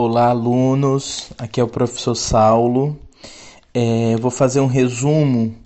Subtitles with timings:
[0.00, 1.32] Olá, alunos.
[1.36, 2.96] Aqui é o professor Saulo.
[3.74, 5.56] É, vou fazer um resumo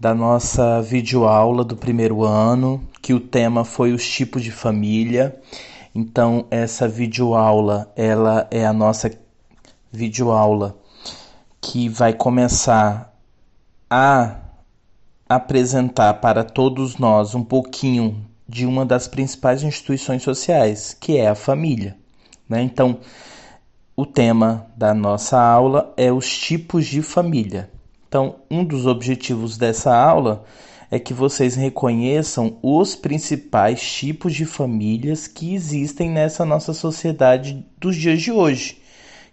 [0.00, 5.38] da nossa videoaula do primeiro ano, que o tema foi os tipos de família.
[5.94, 9.10] Então, essa videoaula, ela é a nossa
[9.92, 10.78] videoaula
[11.60, 13.14] que vai começar
[13.90, 14.43] a
[15.28, 21.34] apresentar para todos nós um pouquinho de uma das principais instituições sociais, que é a
[21.34, 21.96] família.
[22.48, 22.62] Né?
[22.62, 22.98] Então,
[23.96, 27.70] o tema da nossa aula é os tipos de família.
[28.08, 30.44] Então, um dos objetivos dessa aula
[30.90, 37.96] é que vocês reconheçam os principais tipos de famílias que existem nessa nossa sociedade dos
[37.96, 38.80] dias de hoje,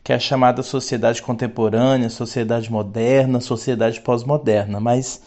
[0.04, 5.22] que é a chamada sociedade contemporânea, sociedade moderna, sociedade pós-moderna, mas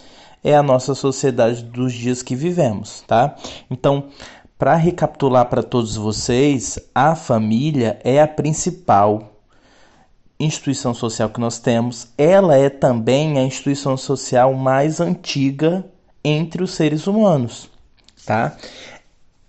[0.45, 3.34] é a nossa sociedade dos dias que vivemos, tá?
[3.71, 4.11] Então,
[4.59, 9.33] para recapitular para todos vocês, a família é a principal
[10.39, 12.09] instituição social que nós temos.
[12.19, 15.84] Ela é também a instituição social mais antiga
[16.23, 17.70] entre os seres humanos,
[18.25, 18.56] tá?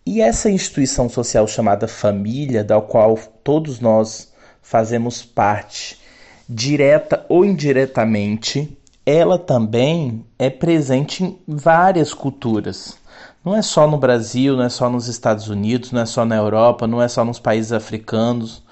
[0.05, 5.99] E essa instituição social chamada família, da qual todos nós fazemos parte,
[6.47, 12.97] direta ou indiretamente, ela também é presente em várias culturas.
[13.43, 16.35] Não é só no Brasil, não é só nos Estados Unidos, não é só na
[16.35, 18.63] Europa, não é só nos países africanos.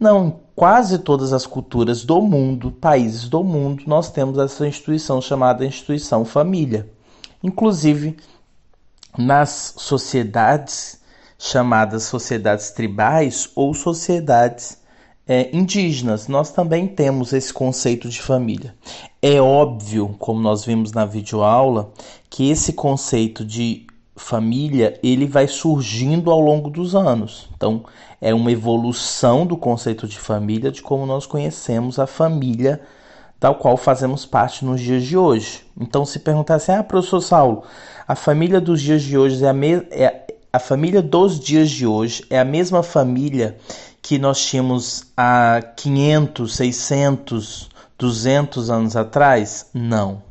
[0.00, 5.66] Não, quase todas as culturas do mundo, países do mundo, nós temos essa instituição chamada
[5.66, 6.88] instituição família.
[7.42, 8.16] Inclusive,
[9.16, 11.02] nas sociedades
[11.38, 14.78] chamadas sociedades tribais ou sociedades
[15.26, 18.74] é, indígenas, nós também temos esse conceito de família.
[19.22, 21.90] É óbvio, como nós vimos na videoaula,
[22.28, 27.48] que esse conceito de família ele vai surgindo ao longo dos anos.
[27.56, 27.84] Então,
[28.20, 32.80] é uma evolução do conceito de família, de como nós conhecemos a família
[33.40, 35.62] da qual fazemos parte nos dias de hoje.
[35.78, 37.62] Então, se perguntar assim, ah, professor Saulo,
[38.06, 39.54] a família dos dias de hoje é a,
[39.90, 43.56] é a família dos dias de hoje é a mesma família
[44.04, 49.70] que nós tínhamos há 500, 600, 200 anos atrás?
[49.72, 50.22] Não.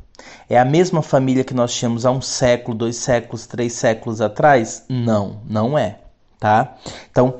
[0.48, 4.84] É a mesma família que nós tínhamos há um século, dois séculos, três séculos atrás?
[4.88, 5.98] Não, não é,
[6.38, 6.76] tá?
[7.10, 7.38] Então,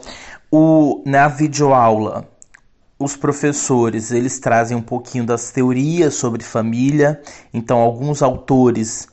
[0.50, 2.28] o, na videoaula,
[2.98, 7.22] os professores eles trazem um pouquinho das teorias sobre família.
[7.52, 9.06] Então, alguns autores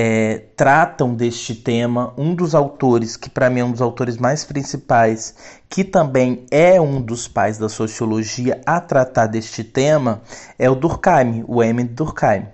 [0.00, 2.14] é, tratam deste tema.
[2.16, 5.34] Um dos autores, que para mim é um dos autores mais principais,
[5.68, 10.22] que também é um dos pais da sociologia a tratar deste tema,
[10.56, 12.46] é o Durkheim, o Emile Durkheim.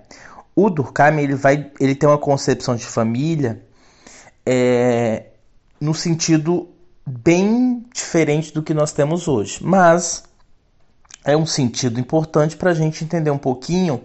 [0.55, 3.61] O Durkheim ele vai, ele tem uma concepção de família
[4.43, 5.25] é,
[5.79, 6.67] no sentido
[7.05, 9.59] bem diferente do que nós temos hoje.
[9.61, 10.23] Mas
[11.23, 14.01] é um sentido importante para a gente entender um pouquinho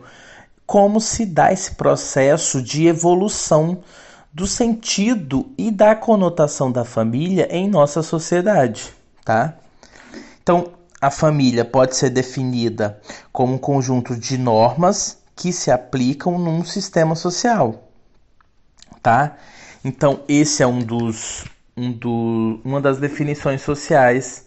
[0.70, 3.82] como se dá esse processo de evolução
[4.32, 8.94] do sentido e da conotação da família em nossa sociedade,
[9.24, 9.58] tá?
[10.40, 10.70] Então,
[11.00, 13.00] a família pode ser definida
[13.32, 17.90] como um conjunto de normas que se aplicam num sistema social,
[19.02, 19.38] tá?
[19.84, 24.46] Então, esse é um dos um do, uma das definições sociais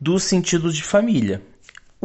[0.00, 1.53] do sentido de família.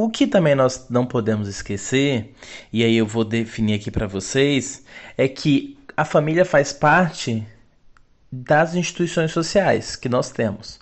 [0.02, 2.34] O que também nós não podemos esquecer,
[2.72, 4.82] e aí eu vou definir aqui para vocês,
[5.18, 7.46] é que a família faz parte
[8.32, 10.80] das instituições sociais que nós temos.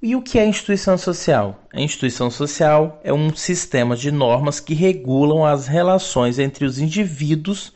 [0.00, 1.64] E o que é instituição social?
[1.72, 7.72] A instituição social é um sistema de normas que regulam as relações entre os indivíduos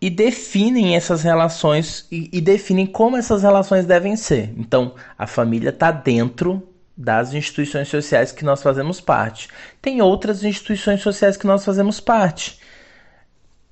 [0.00, 4.52] e definem essas relações e, e definem como essas relações devem ser.
[4.56, 9.48] Então, a família está dentro das instituições sociais que nós fazemos parte.
[9.82, 12.58] Tem outras instituições sociais que nós fazemos parte.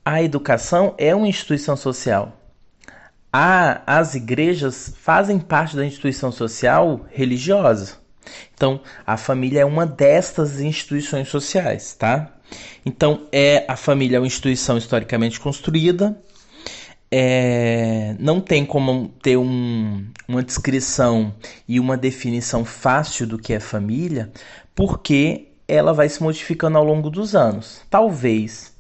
[0.05, 2.39] A educação é uma instituição social.
[3.33, 8.05] A, as igrejas fazem parte da instituição social religiosa.
[8.55, 12.33] Então, a família é uma destas instituições sociais, tá?
[12.85, 16.17] Então, é a família é uma instituição historicamente construída.
[17.11, 21.33] É, não tem como ter um, uma descrição
[21.69, 24.33] e uma definição fácil do que é família,
[24.75, 27.83] porque ela vai se modificando ao longo dos anos.
[27.89, 28.75] Talvez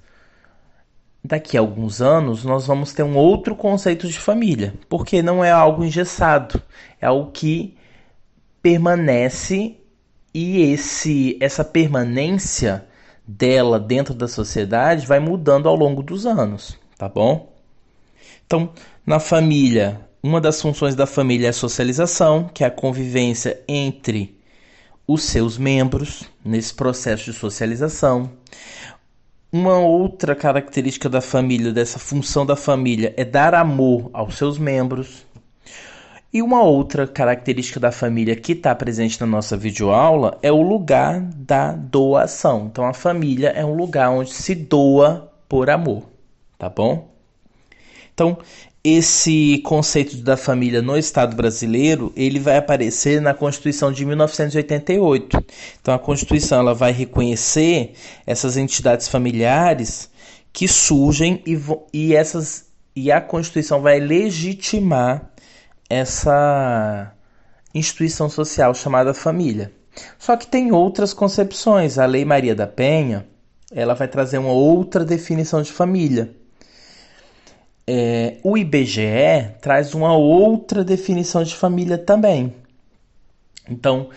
[1.24, 5.50] daqui a alguns anos nós vamos ter um outro conceito de família, porque não é
[5.50, 6.60] algo engessado,
[7.00, 7.76] é algo que
[8.60, 9.76] permanece
[10.32, 12.86] e esse essa permanência
[13.26, 17.53] dela dentro da sociedade vai mudando ao longo dos anos, tá bom?
[19.06, 24.38] Na família, uma das funções da família é a socialização, que é a convivência entre
[25.06, 28.30] os seus membros nesse processo de socialização.
[29.52, 35.26] Uma outra característica da família, dessa função da família, é dar amor aos seus membros.
[36.32, 41.20] E uma outra característica da família que está presente na nossa videoaula é o lugar
[41.20, 42.66] da doação.
[42.66, 46.02] Então, a família é um lugar onde se doa por amor,
[46.58, 47.13] tá bom?
[48.14, 48.38] Então,
[48.84, 55.42] esse conceito da família no Estado brasileiro, ele vai aparecer na Constituição de 1988.
[55.80, 57.94] Então a Constituição ela vai reconhecer
[58.26, 60.10] essas entidades familiares
[60.52, 61.58] que surgem e,
[61.94, 65.30] e essas e a Constituição vai legitimar
[65.90, 67.12] essa
[67.74, 69.72] instituição social chamada família.
[70.18, 71.98] Só que tem outras concepções.
[71.98, 73.26] A Lei Maria da Penha,
[73.72, 76.30] ela vai trazer uma outra definição de família
[77.86, 82.54] é, o IBGE traz uma outra definição de família também.
[83.68, 84.08] Então,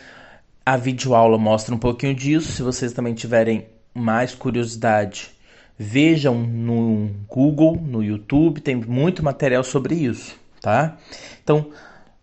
[0.65, 2.51] a videoaula mostra um pouquinho disso.
[2.51, 5.29] Se vocês também tiverem mais curiosidade,
[5.77, 10.97] vejam no Google, no YouTube, tem muito material sobre isso, tá?
[11.43, 11.71] Então,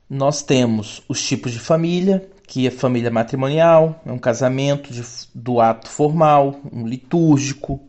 [0.08, 5.02] nós temos os tipos de família, que é família matrimonial, é um casamento de,
[5.34, 7.80] do ato formal, um litúrgico,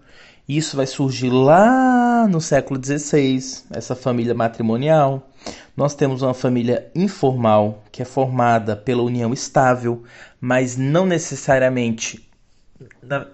[0.48, 5.28] isso vai surgir lá no século XVI, essa família matrimonial.
[5.76, 10.04] Nós temos uma família informal, que é formada pela união estável,
[10.40, 12.30] mas não necessariamente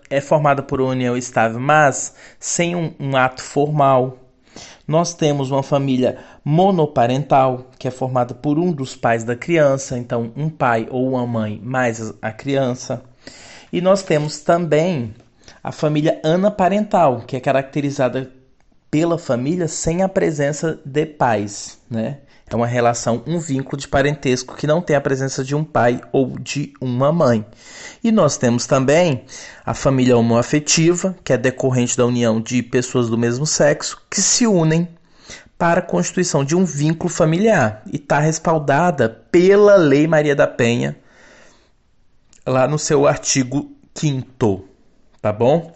[0.09, 4.17] é formada por união estável, mas sem um, um ato formal.
[4.87, 10.31] Nós temos uma família monoparental, que é formada por um dos pais da criança, então
[10.35, 13.01] um pai ou uma mãe mais a criança.
[13.71, 15.13] E nós temos também
[15.63, 18.31] a família anaparental, que é caracterizada
[18.89, 22.19] pela família sem a presença de pais, né?
[22.49, 26.01] É uma relação, um vínculo de parentesco que não tem a presença de um pai
[26.11, 27.45] ou de uma mãe.
[28.03, 29.23] E nós temos também
[29.65, 34.45] a família homoafetiva, que é decorrente da união de pessoas do mesmo sexo que se
[34.45, 34.85] unem
[35.57, 40.97] para a constituição de um vínculo familiar e está respaldada pela Lei Maria da Penha,
[42.45, 44.70] lá no seu artigo 5
[45.21, 45.73] tá bom?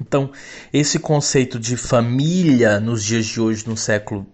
[0.00, 0.30] Então,
[0.72, 4.26] esse conceito de família nos dias de hoje, no século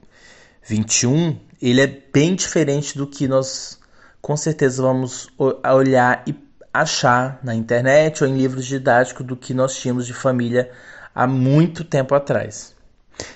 [0.62, 3.78] 21, ele é bem diferente do que nós
[4.20, 6.34] com certeza vamos olhar e
[6.72, 10.70] achar na internet ou em livros didáticos do que nós tínhamos de família
[11.14, 12.74] há muito tempo atrás.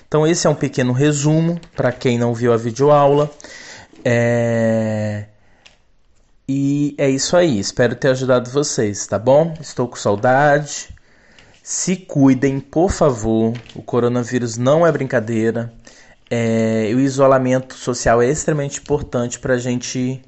[0.07, 3.31] Então esse é um pequeno resumo para quem não viu a videoaula.
[4.03, 5.25] É...
[6.53, 7.57] E é isso aí.
[7.59, 9.53] Espero ter ajudado vocês, tá bom?
[9.61, 10.89] Estou com saudade.
[11.63, 13.53] Se cuidem, por favor.
[13.73, 15.71] O coronavírus não é brincadeira.
[16.29, 20.21] É, o isolamento social é extremamente importante para a gente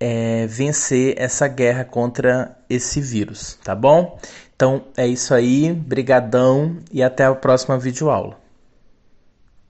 [0.00, 4.18] é, vencer essa guerra contra esse vírus, tá bom?
[4.56, 8.36] Então é isso aí, brigadão e até a próxima videoaula.